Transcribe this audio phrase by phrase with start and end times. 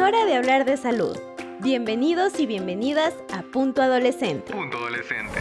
[0.00, 1.16] hora de hablar de salud.
[1.60, 4.52] Bienvenidos y bienvenidas a Punto Adolescente.
[4.52, 5.40] Punto Adolescente.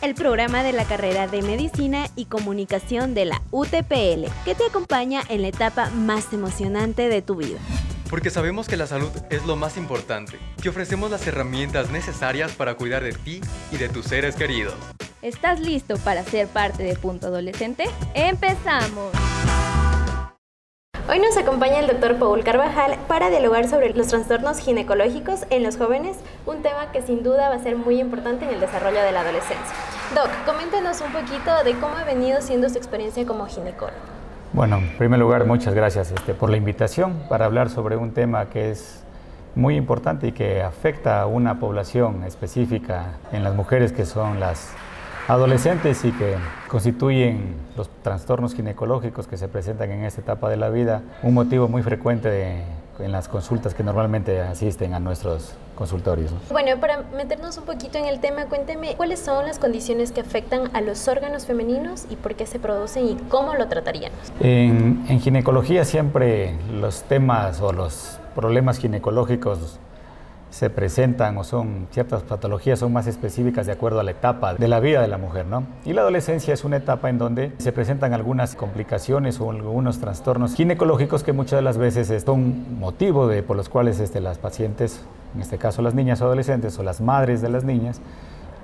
[0.00, 5.22] El programa de la carrera de Medicina y Comunicación de la UTPL, que te acompaña
[5.28, 7.58] en la etapa más emocionante de tu vida.
[8.08, 10.38] Porque sabemos que la salud es lo más importante.
[10.62, 13.40] Te ofrecemos las herramientas necesarias para cuidar de ti
[13.72, 14.74] y de tus seres queridos.
[15.20, 17.86] ¿Estás listo para ser parte de Punto Adolescente?
[18.14, 19.10] ¡Empezamos!
[21.10, 25.78] Hoy nos acompaña el doctor Paul Carvajal para dialogar sobre los trastornos ginecológicos en los
[25.78, 29.12] jóvenes, un tema que sin duda va a ser muy importante en el desarrollo de
[29.12, 29.74] la adolescencia.
[30.14, 33.96] Doc, coméntenos un poquito de cómo ha venido siendo su experiencia como ginecólogo.
[34.52, 38.50] Bueno, en primer lugar, muchas gracias este, por la invitación para hablar sobre un tema
[38.50, 39.02] que es
[39.54, 44.74] muy importante y que afecta a una población específica en las mujeres que son las
[45.28, 46.36] adolescentes y que
[46.68, 51.68] constituyen los trastornos ginecológicos que se presentan en esta etapa de la vida, un motivo
[51.68, 52.64] muy frecuente
[52.98, 56.32] en las consultas que normalmente asisten a nuestros consultorios.
[56.50, 60.74] Bueno, para meternos un poquito en el tema, cuénteme cuáles son las condiciones que afectan
[60.74, 64.10] a los órganos femeninos y por qué se producen y cómo lo tratarían.
[64.40, 69.78] En, en ginecología siempre los temas o los problemas ginecológicos
[70.50, 74.68] se presentan o son ciertas patologías son más específicas de acuerdo a la etapa de
[74.68, 75.64] la vida de la mujer, ¿no?
[75.84, 80.54] Y la adolescencia es una etapa en donde se presentan algunas complicaciones o algunos trastornos
[80.54, 85.02] ginecológicos que muchas de las veces son motivo de por los cuales este, las pacientes,
[85.34, 88.00] en este caso las niñas o adolescentes o las madres de las niñas,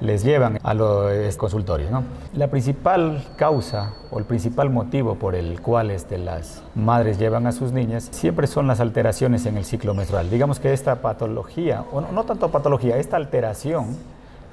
[0.00, 1.90] les llevan a los consultorios.
[1.90, 2.02] ¿no?
[2.34, 7.52] La principal causa o el principal motivo por el cual este, las madres llevan a
[7.52, 10.30] sus niñas siempre son las alteraciones en el ciclo menstrual.
[10.30, 13.96] Digamos que esta patología, o no, tanto patología, esta alteración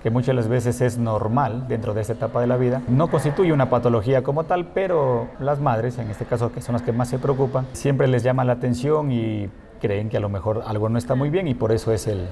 [0.03, 3.11] que muchas de las veces es normal dentro de esta etapa de la vida, no
[3.11, 6.91] constituye una patología como tal, pero las madres, en este caso que son las que
[6.91, 9.47] más se preocupan, siempre les llama la atención y
[9.79, 12.27] creen que a lo mejor algo no está muy bien y por eso es el,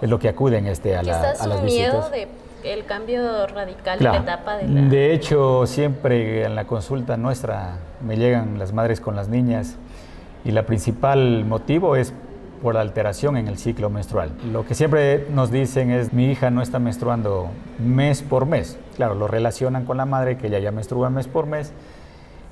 [0.00, 2.28] es lo que acuden este, a, la, a las miedo de
[2.64, 4.80] el cambio radical de la etapa de la...
[4.82, 9.76] De hecho, siempre en la consulta nuestra me llegan las madres con las niñas
[10.44, 12.12] y la principal motivo es
[12.62, 14.32] por la alteración en el ciclo menstrual.
[14.52, 17.48] Lo que siempre nos dicen es mi hija no está menstruando
[17.78, 18.76] mes por mes.
[18.96, 21.72] Claro, lo relacionan con la madre que ella ya menstrua mes por mes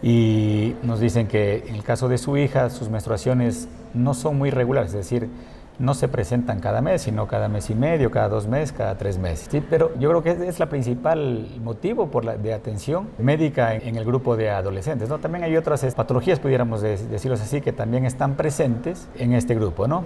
[0.03, 4.51] y nos dicen que en el caso de su hija sus menstruaciones no son muy
[4.51, 5.29] regulares, es decir,
[5.79, 9.19] no se presentan cada mes, sino cada mes y medio, cada dos meses, cada tres
[9.19, 9.49] meses.
[9.51, 13.97] Sí, pero yo creo que es la principal motivo por la, de atención médica en,
[13.97, 15.09] el grupo de adolescentes.
[15.09, 15.19] ¿no?
[15.19, 19.87] También hay otras patologías, pudiéramos decirlos así, que también están presentes en este grupo.
[19.87, 20.05] ¿no?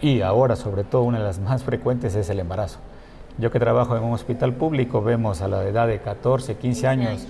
[0.00, 2.78] Y ahora, sobre todo, una de las más frecuentes es el embarazo.
[3.38, 7.26] Yo que trabajo en un hospital público, vemos a la edad de 14, 15 años,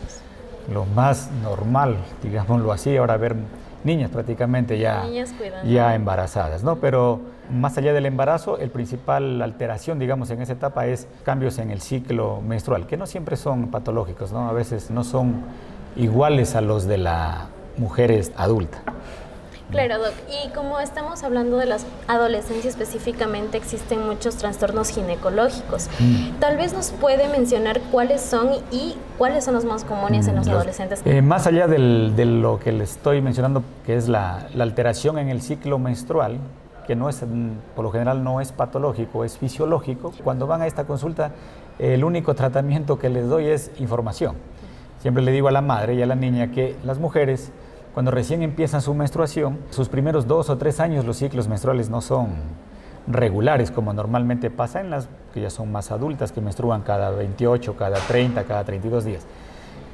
[0.72, 3.36] lo más normal, digámoslo así, ahora ver
[3.84, 5.06] niñas prácticamente ya,
[5.64, 6.76] ya embarazadas, ¿no?
[6.76, 7.20] Pero
[7.50, 11.80] más allá del embarazo, el principal alteración, digamos, en esa etapa es cambios en el
[11.80, 14.48] ciclo menstrual, que no siempre son patológicos, ¿no?
[14.48, 15.42] A veces no son
[15.96, 18.82] iguales a los de la mujer adulta.
[19.70, 20.12] Claro, Doc.
[20.44, 21.76] Y como estamos hablando de la
[22.08, 25.88] adolescencia específicamente, existen muchos trastornos ginecológicos.
[26.00, 26.38] Mm.
[26.40, 30.48] Tal vez nos puede mencionar cuáles son y cuáles son los más comunes en los,
[30.48, 31.02] mm, adolescentes.
[31.04, 31.78] Eh, más allá de
[32.24, 36.38] lo que le estoy mencionando, que es la, alteración en el ciclo menstrual,
[36.86, 40.12] que no es, mm, por lo general no es patológico, es fisiológico.
[40.24, 41.30] Cuando van a esta consulta,
[41.78, 44.34] el único tratamiento que les doy es información.
[45.00, 47.52] Siempre le digo a la madre y a la niña que las mujeres
[47.94, 52.00] cuando recién empiezan su menstruación, sus primeros dos o tres años los ciclos menstruales no
[52.00, 52.28] son
[53.06, 57.76] regulares como normalmente pasa en las que ya son más adultas, que menstruan cada 28,
[57.76, 59.26] cada 30, cada 32 días.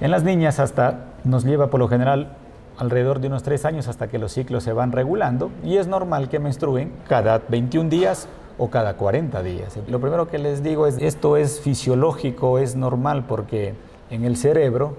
[0.00, 2.36] En las niñas hasta nos lleva por lo general
[2.78, 6.28] alrededor de unos tres años hasta que los ciclos se van regulando y es normal
[6.28, 8.28] que menstruen cada 21 días
[8.58, 9.78] o cada 40 días.
[9.88, 13.74] Lo primero que les digo es, esto es fisiológico, es normal porque
[14.10, 14.96] en el cerebro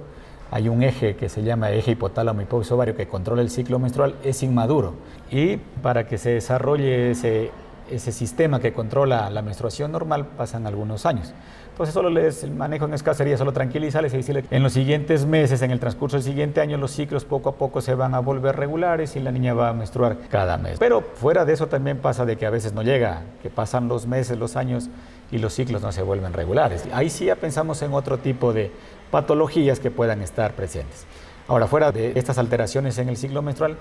[0.52, 4.16] hay un eje que se llama eje hipotálamo hipófisis ovario que controla el ciclo menstrual,
[4.24, 4.94] es inmaduro.
[5.32, 7.52] Y para que se desarrolle ese,
[7.92, 11.34] ese sistema que controla la menstruación normal pasan algunos años.
[11.78, 15.28] Entonces solo les el manejo en escasa sería solo tranquilizarles y decirles en los siguientes
[15.28, 18.20] meses, en el transcurso del siguiente año, los ciclos poco a poco se van a
[18.20, 20.80] volver regulares y la niña va a menstruar cada mes.
[20.80, 24.08] Pero fuera de eso también pasa de que a veces no llega, que pasan los
[24.08, 24.90] meses, los años
[25.32, 26.88] y los ciclos no se vuelven regulares.
[26.94, 28.72] Ahí sí ya pensamos en otro tipo de
[29.12, 31.06] patologías que puedan estar presentes.
[31.48, 33.78] Ahora, fuera de estas alteraciones en el ciclo menstrual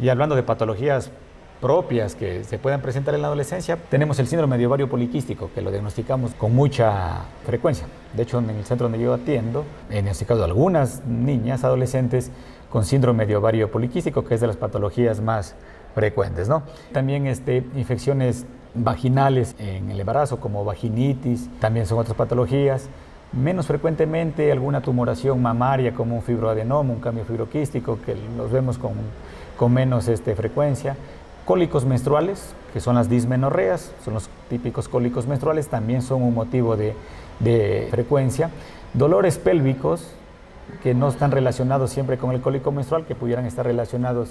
[0.00, 1.10] y hablando de patologías
[1.60, 5.62] propias que se puedan presentar en la adolescencia, tenemos el síndrome de ovario poliquístico, que
[5.62, 7.86] lo diagnosticamos con mucha frecuencia.
[8.12, 12.30] De hecho, en el centro donde yo atiendo, he diagnosticado algunas niñas, adolescentes,
[12.68, 15.54] con síndrome de ovario poliquístico, que es de las patologías más
[15.94, 16.48] frecuentes.
[16.48, 16.64] ¿no?
[16.92, 22.88] También este, infecciones vaginales en el embarazo, como vaginitis, también son otras patologías.
[23.36, 28.92] Menos frecuentemente alguna tumoración mamaria como un fibroadenoma, un cambio fibroquístico, que los vemos con,
[29.56, 30.96] con menos este, frecuencia.
[31.44, 36.76] Cólicos menstruales, que son las dismenorreas, son los típicos cólicos menstruales, también son un motivo
[36.76, 36.94] de,
[37.40, 38.50] de frecuencia.
[38.94, 40.14] Dolores pélvicos,
[40.82, 44.30] que no están relacionados siempre con el cólico menstrual, que pudieran estar relacionados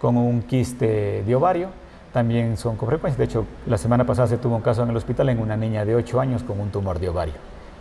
[0.00, 1.68] con un quiste de ovario,
[2.12, 3.18] también son con frecuencia.
[3.18, 5.84] De hecho, la semana pasada se tuvo un caso en el hospital en una niña
[5.84, 7.34] de 8 años con un tumor de ovario,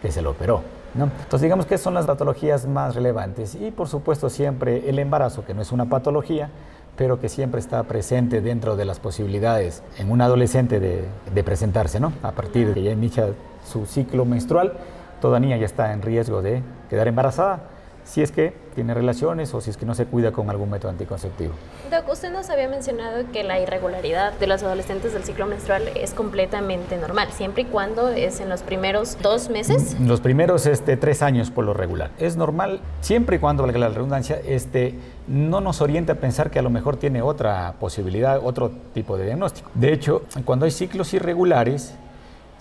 [0.04, 0.62] que se lo operó.
[0.94, 1.06] ¿no?
[1.06, 3.56] Entonces, digamos que son las patologías más relevantes.
[3.56, 6.50] Y, por supuesto, siempre el embarazo, que no es una patología,
[6.96, 12.00] pero que siempre está presente dentro de las posibilidades en un adolescente de, de presentarse,
[12.00, 12.14] ¿no?
[12.22, 13.30] A partir de que ya inicia
[13.66, 14.74] su ciclo menstrual,
[15.22, 17.73] toda niña ya está en riesgo de quedar embarazada
[18.06, 20.92] si es que tiene relaciones o si es que no se cuida con algún método
[20.92, 21.54] anticonceptivo.
[21.92, 26.14] Doc, usted nos había mencionado que la irregularidad de los adolescentes del ciclo menstrual es
[26.14, 29.96] completamente normal, siempre y cuando es en los primeros dos meses.
[30.00, 32.12] Los primeros este, tres años por lo regular.
[32.18, 34.96] Es normal, siempre y cuando, valga la redundancia, este,
[35.28, 39.26] no nos orienta a pensar que a lo mejor tiene otra posibilidad, otro tipo de
[39.26, 39.70] diagnóstico.
[39.74, 41.96] De hecho, cuando hay ciclos irregulares,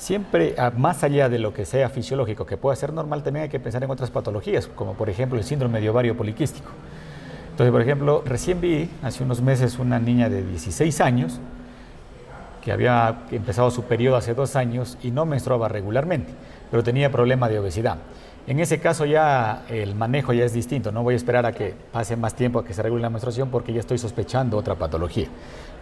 [0.02, 3.48] Siempre, ah, más allá de lo que sea fisiológico, que pueda ser normal, también hay
[3.48, 6.72] que pensar en otras patologías, como por ejemplo el síndrome de ovario poliquístico.
[7.52, 11.38] Entonces, por ejemplo, recién vi hace unos meses una niña de 16 años
[12.64, 16.32] que había empezado su periodo hace dos años y no menstruaba regularmente,
[16.68, 17.98] pero tenía problema de obesidad.
[18.44, 21.76] En ese caso ya el manejo ya es distinto, no voy a esperar a que
[21.92, 25.28] pase más tiempo a que se regule la menstruación porque ya estoy sospechando otra patología.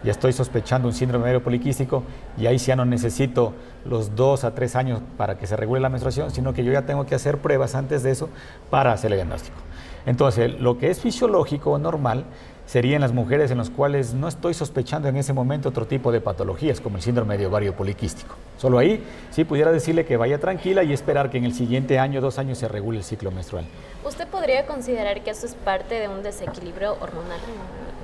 [0.03, 2.03] Ya estoy sospechando un síndrome ovario poliquístico
[2.37, 3.53] y ahí ya no necesito
[3.83, 6.83] los dos a tres años para que se regule la menstruación, sino que yo ya
[6.83, 8.29] tengo que hacer pruebas antes de eso
[8.69, 9.57] para hacer el diagnóstico.
[10.05, 12.25] Entonces, lo que es fisiológico o normal
[12.65, 16.21] serían las mujeres en las cuales no estoy sospechando en ese momento otro tipo de
[16.21, 18.35] patologías, como el síndrome de ovario poliquístico.
[18.57, 22.21] Solo ahí sí pudiera decirle que vaya tranquila y esperar que en el siguiente año,
[22.21, 23.65] dos años, se regule el ciclo menstrual.
[24.05, 27.39] ¿Usted podría considerar que eso es parte de un desequilibrio hormonal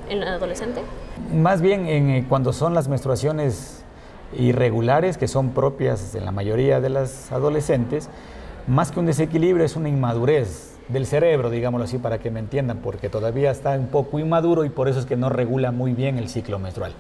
[0.10, 0.82] en el adolescente?
[1.34, 3.84] Más bien en, eh, cuando son las menstruaciones
[4.38, 8.10] irregulares, que son propias de la mayoría de las adolescentes,
[8.68, 12.78] más que un desequilibrio es una inmadurez del cerebro, digámoslo así, para que me entiendan,
[12.78, 16.18] porque todavía está un poco inmaduro y por eso es que no regula muy bien
[16.18, 16.94] el ciclo menstrual.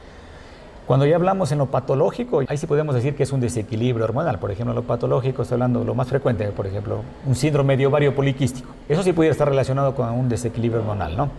[0.87, 4.39] Cuando ya hablamos en lo patológico, ahí sí podemos decir que es un desequilibrio hormonal.
[4.39, 8.15] Por ejemplo, lo patológico, estoy hablando lo más frecuente, por ejemplo, un síndrome de ovario
[8.15, 8.69] poliquístico.
[8.87, 11.29] Eso sí pudiera estar relacionado con un desequilibrio hormonal, ¿no?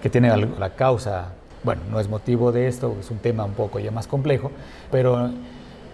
[0.00, 1.32] Que tiene la causa,
[1.64, 4.52] bueno, no es motivo de esto, es un tema un poco ya más complejo,
[4.92, 5.30] pero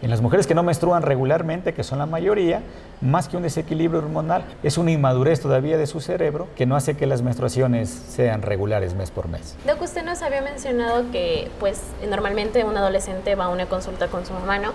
[0.02, 2.62] en las mujeres que no menstruan regularmente, que son la mayoría,
[3.00, 6.96] más que un desequilibrio hormonal, es una inmadurez todavía de su cerebro que no hace
[6.96, 9.56] que las menstruaciones sean regulares mes por mes.
[9.66, 14.24] Doc, usted nos había mencionado que pues normalmente un adolescente va a una consulta con
[14.24, 14.72] su mamá, ¿no?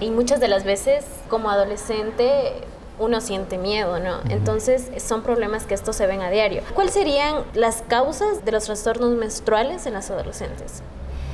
[0.00, 2.52] Y muchas de las veces como adolescente
[3.00, 4.18] uno siente miedo, ¿no?
[4.28, 6.62] Entonces son problemas que estos se ven a diario.
[6.74, 10.82] ¿Cuáles serían las causas de los trastornos menstruales en las adolescentes?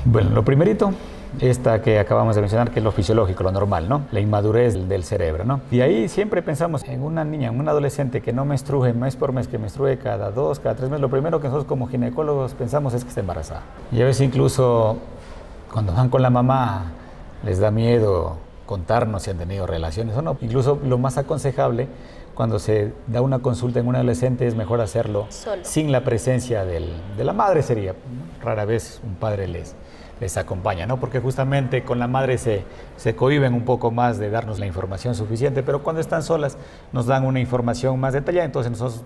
[0.04, 0.92] Bueno, lo primerito
[1.40, 4.02] esta que acabamos de mencionar, que es lo fisiológico, lo normal, ¿no?
[4.12, 5.60] La inmadurez del cerebro, ¿no?
[5.70, 9.32] Y ahí siempre pensamos en una niña, en un adolescente que no menstrue mes por
[9.32, 12.94] mes, que menstrue cada dos, cada tres meses, lo primero que nosotros como ginecólogos pensamos
[12.94, 13.62] es que está embarazada.
[13.92, 14.98] Y a veces incluso
[15.72, 16.92] cuando van con la mamá
[17.44, 18.36] les da miedo
[18.66, 20.36] contarnos si han tenido relaciones o no.
[20.40, 21.88] Incluso lo más aconsejable
[22.34, 25.26] cuando se da una consulta en un adolescente es mejor hacerlo
[25.62, 27.94] sin la presencia del, de la madre sería.
[28.42, 29.74] Rara vez un padre les,
[30.20, 30.98] les acompaña, ¿no?
[30.98, 32.64] Porque justamente con la madre se,
[32.96, 36.56] se cohiben un poco más de darnos la información suficiente, pero cuando están solas
[36.92, 39.04] nos dan una información más detallada, entonces nosotros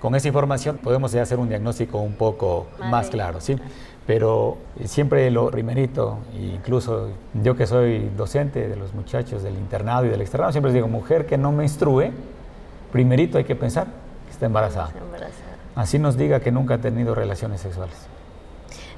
[0.00, 3.56] con esa información podemos hacer un diagnóstico un poco más claro, ¿sí?
[4.06, 7.08] Pero siempre lo primerito, incluso
[7.42, 10.88] yo que soy docente de los muchachos del internado y del externado, siempre les digo,
[10.88, 12.12] mujer que no menstrue,
[12.92, 13.86] primerito hay que pensar
[14.26, 14.90] que está embarazada.
[15.74, 17.96] Así nos diga que nunca ha tenido relaciones sexuales.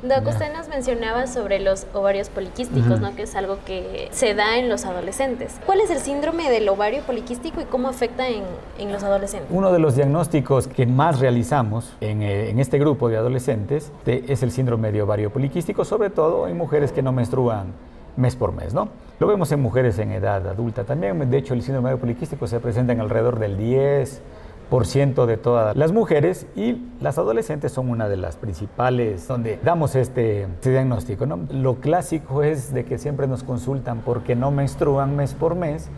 [0.02, 3.16] Doc, usted nos mencionaba sobre los ovarios poliquísticos, ¿no?
[3.16, 5.58] que es algo que se da en los adolescentes.
[5.64, 8.44] ¿Cuál es el síndrome del ovario poliquístico y cómo afecta en,
[8.78, 9.48] en los adolescentes?
[9.50, 14.24] Uno de los diagnósticos que más realizamos en, eh, en este grupo de adolescentes de,
[14.28, 17.72] es el síndrome de ovario poliquístico, sobre todo en mujeres que no menstruan
[18.16, 18.88] mes por mes, ¿no?
[19.18, 22.46] Lo vemos en mujeres en edad adulta también, de hecho el síndrome de ovario poliquístico
[22.46, 27.72] se presenta en alrededor del 10, por ciento de todas las mujeres y las adolescentes
[27.72, 31.24] son una de las principales donde damos este, este, diagnóstico.
[31.24, 31.38] ¿no?
[31.50, 35.88] Lo clásico es de que siempre nos consultan porque no menstruan mes por mes,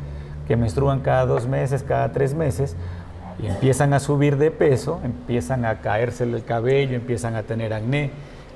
[0.46, 2.76] que menstruan cada dos meses, cada tres meses
[3.42, 8.10] y empiezan a subir de peso, empiezan a caerse el cabello, empiezan a tener acné,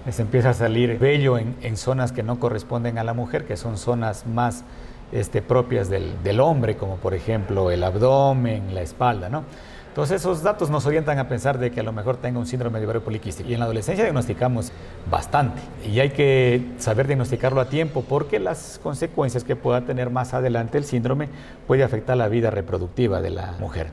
[0.05, 3.57] les empieza a salir vello en, en, zonas que no corresponden a la mujer, que
[3.57, 4.65] son zonas más
[5.13, 9.45] este, propias del, del, hombre, como por ejemplo el abdomen, la espalda, ¿no?
[9.93, 12.81] Entonces esos datos nos orientan a pensar de que a lo mejor tenga un síndrome
[12.81, 13.51] de ovario poliquístico.
[13.51, 14.73] Y en la adolescencia diagnosticamos
[15.11, 15.61] bastante.
[15.87, 20.79] Y hay que saber diagnosticarlo a tiempo porque las consecuencias que pueda tener más adelante
[20.79, 21.29] el síndrome
[21.67, 23.89] puede afectar la vida reproductiva de la mujer.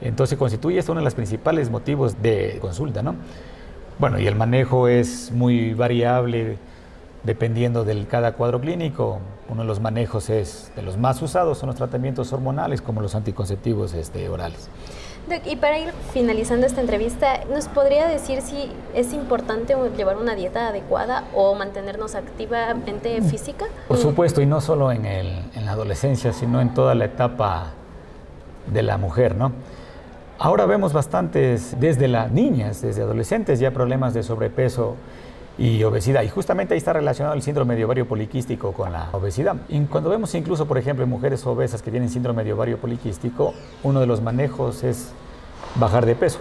[0.00, 3.16] Entonces constituye esto uno de los principales motivos de consulta, ¿no?
[3.98, 6.58] Bueno, y el manejo es muy variable
[7.22, 9.20] dependiendo del cada cuadro clínico.
[9.48, 13.14] Uno de los manejos es de los más usados son los tratamientos hormonales como los
[13.14, 14.68] anticonceptivos este, orales.
[15.44, 20.68] Y para ir finalizando esta entrevista, ¿nos podría decir si es importante llevar una dieta
[20.68, 23.24] adecuada o mantenernos activamente mm.
[23.24, 23.66] física?
[23.86, 27.72] Por supuesto, y no solo en, el, en la adolescencia, sino en toda la etapa
[28.72, 29.52] de la mujer, ¿no?
[30.38, 34.96] Ahora vemos bastantes, desde las niñas, desde adolescentes, ya problemas de sobrepeso
[35.60, 36.22] y obesidad.
[36.22, 39.56] Y justamente ahí está relacionado el síndrome de ovario poliquístico con la obesidad.
[39.68, 43.52] Y cuando vemos incluso, por ejemplo, en mujeres obesas que tienen síndrome de ovario poliquístico,
[43.82, 45.12] uno de los manejos es
[45.74, 46.40] bajar de peso.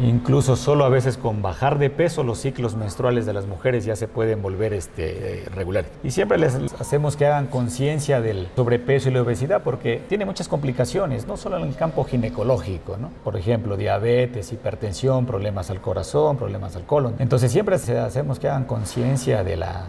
[0.00, 3.96] Incluso solo a veces con bajar de peso los ciclos menstruales de las mujeres ya
[3.96, 5.90] se pueden volver este, regulares.
[6.02, 10.48] Y siempre les hacemos que hagan conciencia del sobrepeso y la obesidad porque tiene muchas
[10.48, 13.10] complicaciones, no solo en el campo ginecológico, ¿no?
[13.22, 17.14] por ejemplo, diabetes, hipertensión, problemas al corazón, problemas al colon.
[17.18, 19.84] Entonces siempre hacemos que hagan conciencia de la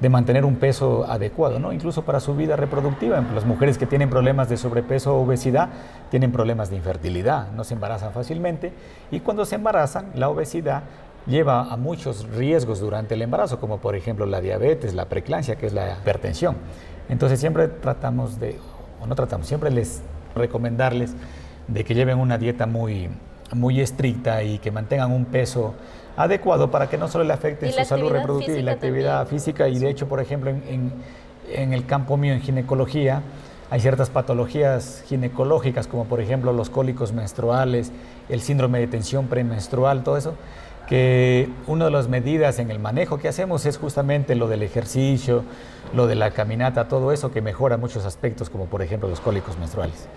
[0.00, 1.72] de mantener un peso adecuado, ¿no?
[1.72, 3.22] incluso para su vida reproductiva.
[3.34, 5.68] Las mujeres que tienen problemas de sobrepeso o obesidad
[6.10, 8.72] tienen problemas de infertilidad, no se embarazan fácilmente
[9.10, 10.84] y cuando se embarazan, la obesidad
[11.26, 15.66] lleva a muchos riesgos durante el embarazo, como por ejemplo la diabetes, la preeclampsia, que
[15.66, 16.56] es la hipertensión.
[17.10, 18.58] Entonces siempre tratamos de,
[19.02, 20.02] o no tratamos, siempre les
[20.34, 21.14] recomendarles
[21.68, 23.10] de que lleven una dieta muy,
[23.54, 25.74] muy estricta y que mantengan un peso
[26.16, 29.68] adecuado para que no solo le afecte su salud reproductiva y la actividad física.
[29.68, 30.92] Y de hecho, por ejemplo, en,
[31.52, 33.22] en, el campo mío, en ginecología,
[33.70, 37.92] hay ciertas patologías ginecológicas, como por ejemplo los cólicos menstruales,
[38.28, 40.34] el síndrome de tensión premenstrual, todo eso,
[40.88, 45.44] que una de las medidas en el manejo que hacemos es justamente lo del ejercicio,
[45.94, 49.56] lo de la caminata, todo eso que mejora muchos aspectos, como por ejemplo los cólicos
[49.56, 50.08] menstruales.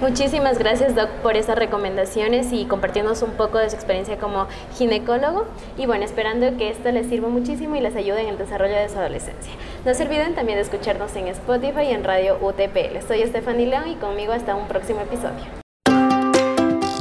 [0.00, 4.46] Muchísimas gracias, Doc, por esas recomendaciones y compartiéndonos un poco de su experiencia como
[4.78, 5.46] ginecólogo.
[5.76, 8.88] Y bueno, esperando que esto les sirva muchísimo y les ayude en el desarrollo de
[8.88, 9.52] su adolescencia.
[9.84, 13.06] No se olviden también de escucharnos en Spotify y en Radio UTPL.
[13.06, 15.44] Soy Estefany León y conmigo hasta un próximo episodio.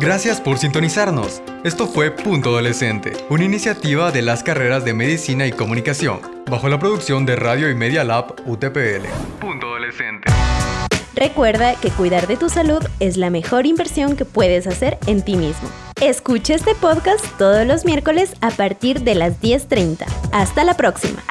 [0.02, 1.42] Gracias por sintonizarnos.
[1.64, 6.80] Esto fue Punto Adolescente, una iniciativa de las carreras de Medicina y Comunicación, bajo la
[6.80, 9.08] producción de Radio y Media Lab UTPL.
[9.40, 10.39] Punto Adolescente.
[11.16, 15.36] Recuerda que cuidar de tu salud es la mejor inversión que puedes hacer en ti
[15.36, 15.70] mismo.
[16.02, 20.06] Escucha este podcast todos los miércoles a partir de las 10.30.
[20.32, 21.22] Hasta la próxima.